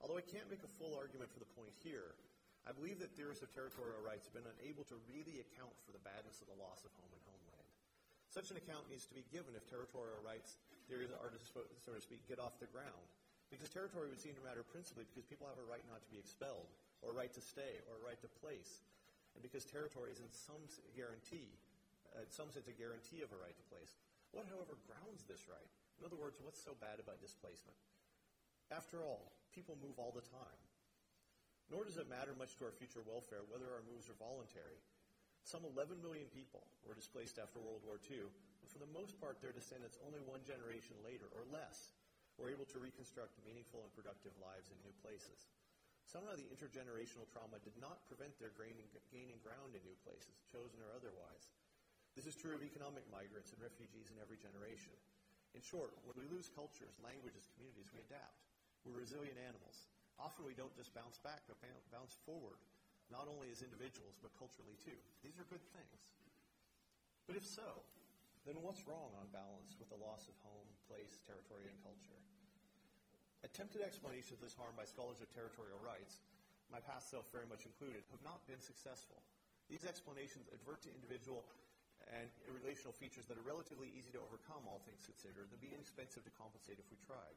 [0.00, 2.16] Although I can't make a full argument for the point here,
[2.68, 6.04] I believe that theorists of territorial rights have been unable to really account for the
[6.04, 7.68] badness of the loss of home and homeland.
[8.28, 12.02] Such an account needs to be given if territorial rights theories are, to, so to
[12.02, 13.06] speak, get off the ground.
[13.50, 16.18] Because territory would seem to matter principally because people have a right not to be
[16.18, 16.70] expelled,
[17.02, 18.82] or a right to stay, or a right to place.
[19.34, 20.62] And because territory is in some
[20.94, 21.50] guarantee,
[22.14, 23.98] uh, in some sense a guarantee of a right to place.
[24.30, 25.70] What, however, grounds this right?
[25.98, 27.76] In other words, what's so bad about displacement?
[28.70, 30.60] After all, people move all the time.
[31.70, 34.78] Nor does it matter much to our future welfare whether our moves are voluntary.
[35.46, 39.38] Some 11 million people were displaced after World War II, and for the most part,
[39.38, 41.94] their descendants only one generation later or less
[42.38, 45.50] were able to reconstruct meaningful and productive lives in new places.
[46.06, 50.90] Somehow the intergenerational trauma did not prevent their gaining ground in new places, chosen or
[50.90, 51.54] otherwise.
[52.18, 54.94] This is true of economic migrants and refugees in every generation.
[55.54, 58.46] In short, when we lose cultures, languages, communities, we adapt.
[58.86, 59.86] We're resilient animals.
[60.18, 61.58] Often we don't just bounce back, but
[61.90, 62.60] bounce forward,
[63.08, 64.96] not only as individuals, but culturally too.
[65.24, 66.00] These are good things.
[67.26, 67.82] But if so,
[68.44, 72.20] then what's wrong on balance with the loss of home, place, territory, and culture?
[73.44, 76.20] Attempted explanations of this harm by scholars of territorial rights,
[76.68, 79.18] my past self very much included, have not been successful.
[79.72, 81.46] These explanations advert to individual
[82.08, 86.24] and relational features that are relatively easy to overcome, all things considered, and be inexpensive
[86.24, 87.36] to compensate if we tried.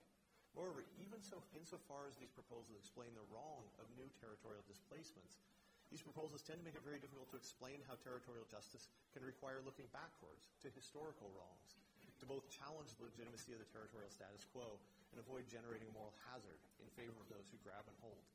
[0.54, 5.42] Moreover, even so, insofar as these proposals explain the wrong of new territorial displacements,
[5.90, 9.62] these proposals tend to make it very difficult to explain how territorial justice can require
[9.62, 11.78] looking backwards to historical wrongs,
[12.22, 14.78] to both challenge the legitimacy of the territorial status quo
[15.14, 18.26] and avoid generating moral hazard in favor of those who grab and hold.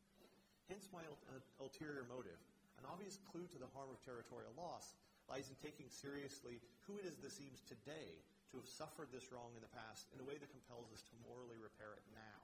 [0.70, 2.38] Hence my uh, ulterior motive.
[2.78, 4.94] An obvious clue to the harm of territorial loss
[5.28, 6.58] lies in taking seriously
[6.88, 8.16] who it is that seems today
[8.48, 11.20] to have suffered this wrong in the past in a way that compels us to
[11.28, 12.40] morally repair it now.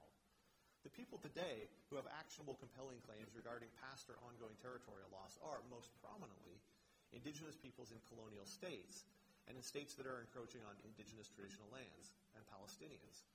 [0.85, 5.65] The people today who have actionable, compelling claims regarding past or ongoing territorial loss are,
[5.73, 6.61] most prominently,
[7.09, 9.09] indigenous peoples in colonial states
[9.49, 13.25] and in states that are encroaching on indigenous traditional lands and Palestinians.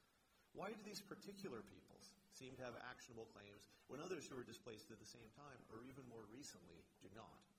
[0.55, 4.94] Why do these particular peoples seem to have actionable claims when others who were displaced
[4.94, 7.49] at the same time, or even more recently, do not?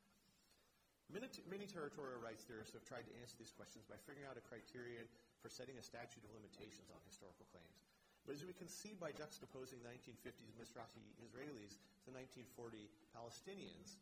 [1.11, 4.43] Many, many territorial rights theorists have tried to answer these questions by figuring out a
[4.47, 5.03] criterion
[5.43, 7.83] for setting a statute of limitations on historical claims.
[8.23, 13.99] But as we can see by juxtaposing the 1950s Mizrahi Israelis to the 1940 Palestinians,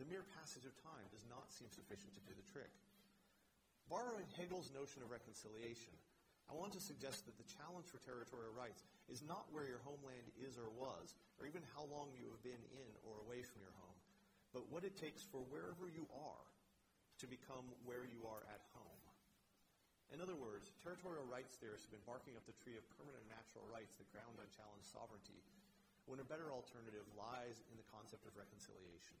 [0.00, 2.72] the mere passage of time does not seem sufficient to do the trick.
[3.86, 5.94] Borrowing Hegel's notion of reconciliation,
[6.50, 10.34] I want to suggest that the challenge for territorial rights is not where your homeland
[10.34, 13.74] is or was, or even how long you have been in or away from your
[13.78, 13.89] home,
[14.50, 16.46] but what it takes for wherever you are
[17.22, 19.04] to become where you are at home.
[20.10, 23.62] In other words, territorial rights theorists have been barking up the tree of permanent natural
[23.70, 25.38] rights that ground unchallenged sovereignty,
[26.10, 29.14] when a better alternative lies in the concept of reconciliation.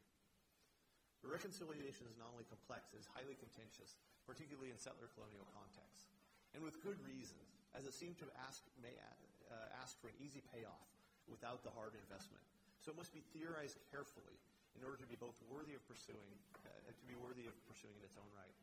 [1.22, 3.94] Reconciliation is not only complex, it is highly contentious,
[4.26, 6.10] particularly in settler colonial contexts.
[6.56, 7.38] And with good reason,
[7.76, 10.90] as it seemed to ask, may, uh, ask for an easy payoff
[11.30, 12.42] without the hard investment.
[12.82, 14.40] So it must be theorized carefully
[14.78, 16.30] in order to be both worthy of pursuing,
[16.62, 18.54] uh, to be worthy of pursuing in its own right.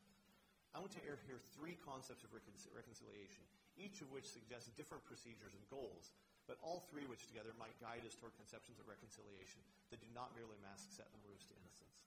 [0.76, 3.44] I want to air here three concepts of recon- reconciliation,
[3.80, 6.14] each of which suggests different procedures and goals,
[6.46, 9.60] but all three which together might guide us toward conceptions of reconciliation
[9.92, 11.98] that do not merely mask settler moves to innocence.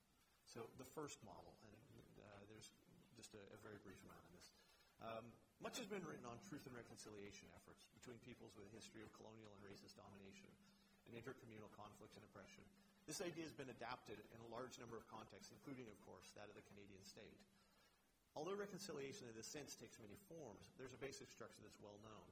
[0.48, 2.72] So the first model, and uh, there's
[3.14, 4.46] just a, a, very brief amount of this.
[5.04, 5.24] Um,
[5.60, 9.12] much has been written on truth and reconciliation efforts between peoples with a history of
[9.12, 10.48] colonial and racist domination
[11.04, 12.64] and intercommunal conflict and oppression.
[13.10, 16.46] This idea has been adapted in a large number of contexts, including, of course, that
[16.46, 17.34] of the Canadian state.
[18.38, 22.26] Although reconciliation in this sense takes many forms, there's a basic structure that's well known.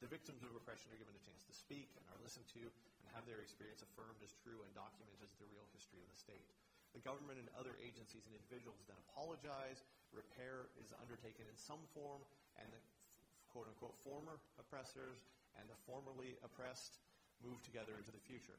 [0.00, 3.12] The victims of oppression are given a chance to speak and are listened to and
[3.12, 6.48] have their experience affirmed as true and documented as the real history of the state.
[6.96, 9.84] The government and other agencies and individuals then apologize,
[10.16, 12.24] repair is undertaken in some form,
[12.56, 12.80] and the
[13.52, 15.28] quote unquote former oppressors
[15.60, 17.04] and the formerly oppressed
[17.44, 18.56] move together into the future.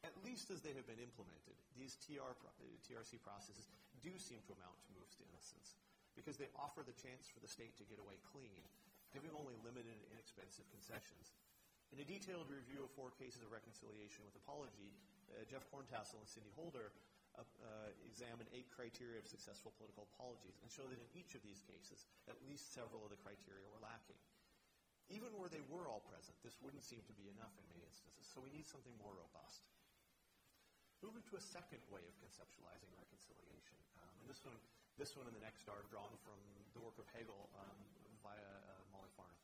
[0.00, 2.32] At least as they have been implemented, these TR,
[2.88, 3.68] TRC processes
[4.00, 5.76] do seem to amount to moves to innocence
[6.16, 8.64] because they offer the chance for the state to get away clean,
[9.12, 11.36] giving only limited and inexpensive concessions.
[11.92, 14.94] In a detailed review of four cases of reconciliation with apology,
[15.30, 16.94] uh, Jeff Corntassel and Cindy Holder
[17.38, 21.42] uh, uh, examined eight criteria of successful political apologies and show that in each of
[21.42, 24.18] these cases, at least several of the criteria were lacking.
[25.10, 28.22] Even where they were all present, this wouldn't seem to be enough in many instances,
[28.30, 29.66] so we need something more robust.
[31.00, 33.76] Moving to a second way of conceptualizing reconciliation.
[33.96, 34.56] Um, and this one
[35.00, 36.36] this one and the next are drawn from
[36.76, 37.78] the work of Hegel um,
[38.20, 39.40] via uh, Molly Farneth.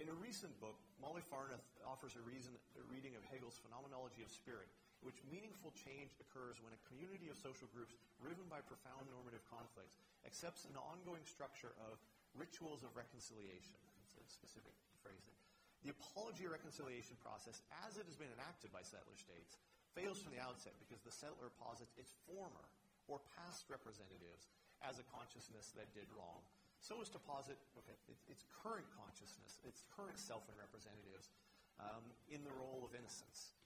[0.00, 4.32] In a recent book, Molly Farneth offers a, reason, a reading of Hegel's Phenomenology of
[4.32, 7.92] Spirit, in which meaningful change occurs when a community of social groups
[8.24, 12.00] riven by profound normative conflicts accepts an ongoing structure of
[12.32, 13.76] rituals of reconciliation.
[14.00, 14.72] It's a specific
[15.04, 15.36] phrasing.
[15.84, 19.60] The apology reconciliation process, as it has been enacted by settler states,
[19.96, 22.68] fails from the outset because the settler posits its former
[23.08, 24.52] or past representatives
[24.84, 26.44] as a consciousness that did wrong.
[26.84, 31.32] So as to posit, okay, it, its current consciousness, its current self and representatives
[31.80, 33.56] um, in the role of innocence.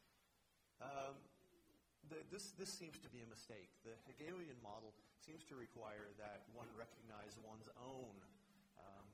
[0.79, 1.19] Um,
[2.09, 3.69] the, this, this seems to be a mistake.
[3.83, 8.15] The Hegelian model seems to require that one recognize one's own
[8.81, 9.07] um,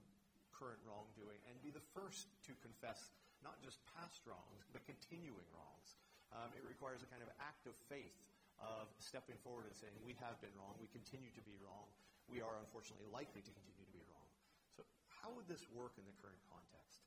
[0.55, 3.11] current wrongdoing and be the first to confess
[3.43, 5.99] not just past wrongs, but continuing wrongs.
[6.35, 8.19] Um, it requires a kind of act of faith
[8.59, 11.87] of stepping forward and saying, we have been wrong, we continue to be wrong,
[12.27, 14.29] we are unfortunately likely to continue to be wrong.
[14.73, 14.83] So
[15.23, 17.05] how would this work in the current context?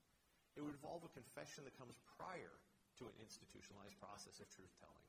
[0.53, 2.53] It would involve a confession that comes prior
[3.01, 5.07] to an institutionalized process of truth-telling.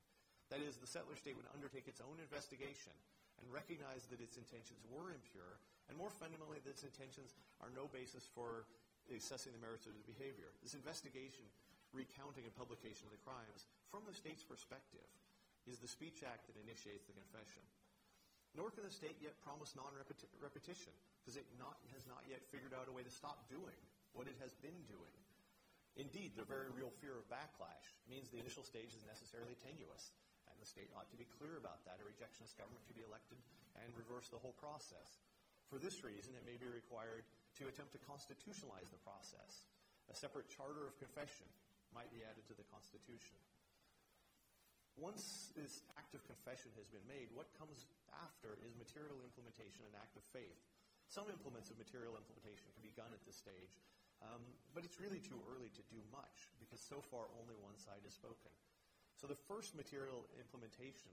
[0.48, 2.94] That is, the settler state would undertake its own investigation
[3.38, 7.88] and recognize that its intentions were impure, and more fundamentally, that its intentions are no
[7.88, 8.66] basis for
[9.08, 10.52] assessing the merits of the behavior.
[10.62, 11.46] This investigation,
[11.93, 15.07] recounting and publication of the crimes, from the state's perspective,
[15.66, 17.62] is the Speech Act that initiates the confession.
[18.59, 22.91] Nor can the state yet promise non-repetition, because it not, has not yet figured out
[22.91, 23.78] a way to stop doing
[24.11, 25.14] what it has been doing.
[25.95, 30.14] Indeed, the very real fear of backlash means the initial stage is necessarily tenuous,
[30.51, 32.03] and the state ought to be clear about that.
[32.03, 33.38] A rejectionist government to be elected
[33.78, 35.22] and reverse the whole process.
[35.70, 37.22] For this reason, it may be required
[37.62, 39.66] to attempt to constitutionalize the process.
[40.11, 41.47] A separate charter of confession
[41.95, 43.36] might be added to the Constitution.
[44.99, 47.88] Once this act of confession has been made, what comes
[48.20, 50.61] after is material implementation and act of faith.
[51.09, 53.74] Some implements of material implementation can be begun at this stage,
[54.20, 54.45] Um,
[54.76, 58.12] but it's really too early to do much because so far only one side has
[58.12, 58.53] spoken.
[59.16, 61.09] So the first material implementation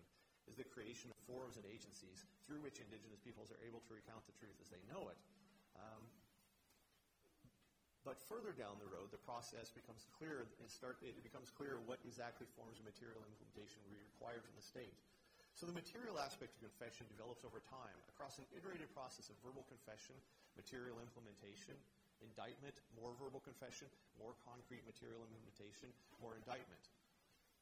[0.47, 4.28] is the creation of forums and agencies through which Indigenous peoples are able to recount
[4.28, 5.19] the truth as they know it.
[5.80, 6.03] Um,
[8.08, 10.47] but further down the road, the process becomes clear.
[10.64, 14.64] It, start, it becomes clear what exactly forms of material implementation we require from the
[14.64, 14.95] state.
[15.51, 19.68] So the material aspect of confession develops over time across an iterative process of verbal
[19.68, 20.16] confession,
[20.55, 21.76] material implementation,
[22.24, 25.91] indictment, more verbal confession, more concrete material implementation,
[26.24, 26.80] more indictment.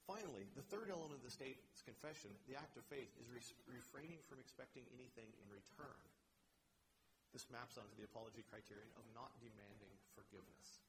[0.06, 4.22] Finally, the third element of the state's confession, the act of faith, is re- refraining
[4.30, 5.98] from expecting anything in return.
[7.34, 10.82] This maps onto the apology criterion of not demanding forgiveness.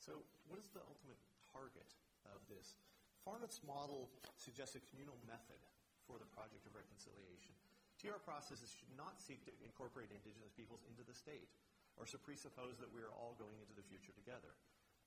[0.00, 1.20] So, what is the ultimate
[1.52, 1.86] target
[2.26, 2.80] of this?
[3.22, 5.62] Farneth's model suggests a communal method
[6.08, 7.54] for the project of reconciliation.
[8.02, 11.46] TR processes should not seek to incorporate Indigenous peoples into the state
[11.94, 14.58] or to presuppose that we are all going into the future together.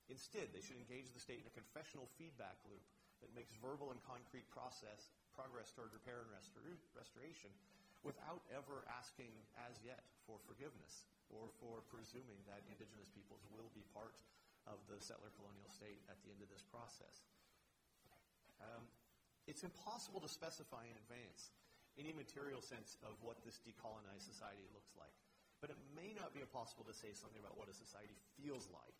[0.08, 2.80] Instead, they should engage the state in a confessional feedback loop
[3.20, 7.52] that makes verbal and concrete process progress toward repair and restor- restoration
[8.06, 9.34] without ever asking
[9.66, 14.22] as yet for forgiveness or for presuming that indigenous peoples will be part
[14.70, 17.26] of the settler colonial state at the end of this process.
[18.62, 18.86] Um,
[19.50, 21.50] it's impossible to specify in advance
[21.98, 25.12] any material sense of what this decolonized society looks like.
[25.58, 28.98] But it may not be impossible to say something about what a society feels like,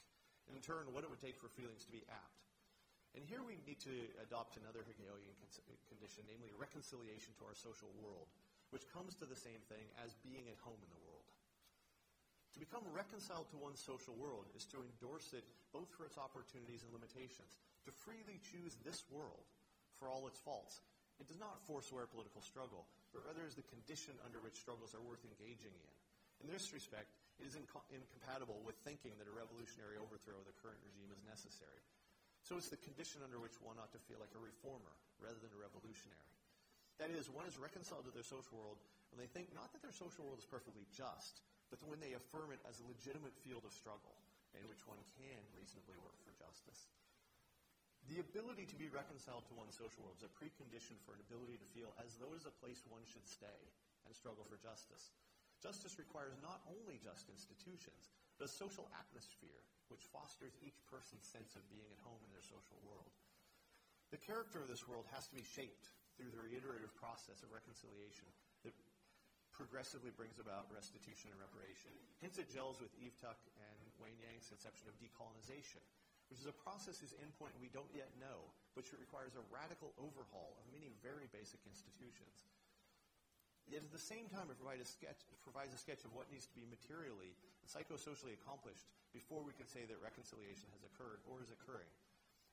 [0.49, 2.41] and in turn, what it would take for feelings to be apt.
[3.13, 5.37] And here we need to adopt another Hegelian
[5.89, 8.29] condition, namely reconciliation to our social world,
[8.71, 11.29] which comes to the same thing as being at home in the world.
[12.57, 15.45] To become reconciled to one's social world is to endorse it
[15.77, 19.45] both for its opportunities and limitations, to freely choose this world
[20.01, 20.81] for all its faults.
[21.21, 25.05] It does not forswear political struggle, but rather is the condition under which struggles are
[25.05, 25.93] worth engaging in.
[26.45, 30.57] In this respect, it is inco- incompatible with thinking that a revolutionary overthrow of the
[30.61, 31.85] current regime is necessary.
[32.45, 35.53] So it's the condition under which one ought to feel like a reformer rather than
[35.53, 36.36] a revolutionary.
[36.97, 38.81] That is, one is reconciled to their social world
[39.13, 42.55] when they think not that their social world is perfectly just, but when they affirm
[42.57, 44.17] it as a legitimate field of struggle
[44.57, 46.89] in which one can reasonably work for justice.
[48.09, 51.59] The ability to be reconciled to one's social world is a precondition for an ability
[51.59, 53.61] to feel as though it is a place one should stay
[54.07, 55.11] and struggle for justice.
[55.59, 61.59] Justice requires not only just institutions, but a social atmosphere which fosters each person's sense
[61.59, 63.11] of being at home in their social world.
[64.15, 68.27] The character of this world has to be shaped through the reiterative process of reconciliation
[68.65, 68.75] that
[69.53, 71.93] progressively brings about restitution and reparation.
[72.21, 75.81] Hence, it gels with Eve Tuck and Wayne Yang's conception of decolonization,
[76.29, 79.97] which is a process whose endpoint we don't yet know, but which requires a radical
[79.97, 82.49] overhaul of many very basic institutions.
[83.67, 86.47] Yet at the same time, it provides a sketch, provides a sketch of what needs
[86.47, 91.43] to be materially and psychosocially accomplished before we can say that reconciliation has occurred or
[91.43, 91.91] is occurring.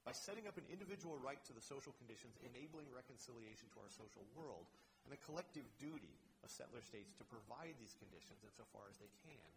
[0.04, 4.28] By setting up an individual right to the social conditions enabling reconciliation to our social
[4.36, 4.68] world
[5.08, 9.48] and a collective duty of settler states to provide these conditions insofar as they can,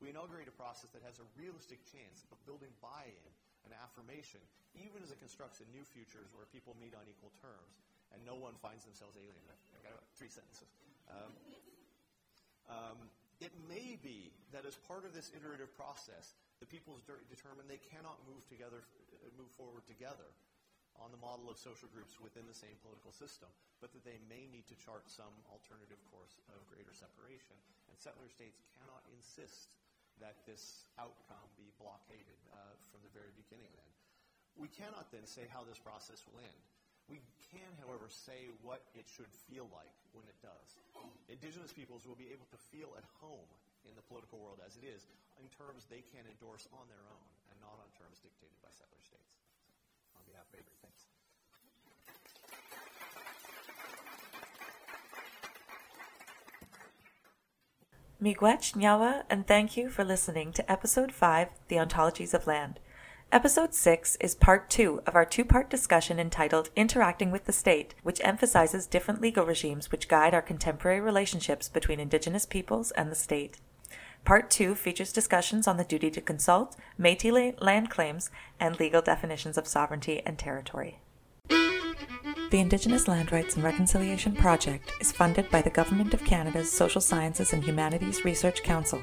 [0.00, 3.32] we inaugurate a process that has a realistic chance of building buy-in
[3.68, 4.40] and affirmation,
[4.72, 7.84] even as it constructs a new futures where people meet on equal terms
[8.16, 9.60] and no one finds themselves alienated.
[9.76, 10.72] I've got three sentences.
[11.12, 11.32] Um,
[12.72, 12.98] um,
[13.44, 17.80] it may be that as part of this iterative process, the peoples de- determine they
[17.92, 18.84] cannot move together,
[19.36, 20.28] move forward together
[21.00, 23.48] on the model of social groups within the same political system,
[23.80, 27.56] but that they may need to chart some alternative course of greater separation.
[27.88, 29.72] And settler states cannot insist
[30.20, 33.92] that this outcome be blockaded uh, from the very beginning then.
[34.60, 36.60] We cannot then say how this process will end.
[37.08, 40.76] We can, however, say what it should feel like when it does.
[41.32, 43.48] Indigenous peoples will be able to feel at home
[43.88, 45.08] in the political world as it is
[45.40, 47.26] in terms they can endorse on their own
[47.60, 49.36] not on terms dictated by settler states.
[50.16, 51.06] On behalf of Avery, thanks.
[58.20, 62.80] Miigwech, Nyawa, and thank you for listening to Episode 5, The Ontologies of Land.
[63.32, 67.94] Episode 6 is part 2 of our two part discussion entitled Interacting with the State,
[68.02, 73.14] which emphasizes different legal regimes which guide our contemporary relationships between Indigenous peoples and the
[73.14, 73.58] state.
[74.24, 79.58] Part 2 features discussions on the duty to consult, Metis land claims, and legal definitions
[79.58, 80.98] of sovereignty and territory.
[81.48, 87.00] The Indigenous Land Rights and Reconciliation Project is funded by the Government of Canada's Social
[87.00, 89.00] Sciences and Humanities Research Council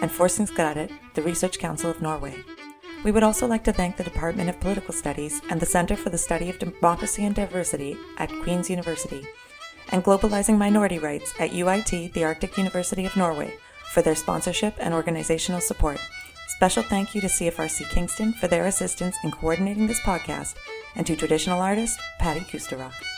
[0.00, 2.34] and Forskningsrådet, the Research Council of Norway.
[3.04, 6.10] We would also like to thank the Department of Political Studies and the Center for
[6.10, 9.24] the Study of Democracy and Diversity at Queen's University,
[9.90, 13.54] and Globalizing Minority Rights at UIT, the Arctic University of Norway,
[13.92, 15.98] for their sponsorship and organizational support.
[16.56, 20.56] Special thank you to CFRC Kingston for their assistance in coordinating this podcast
[20.96, 23.17] and to traditional artist Patty Kusterok.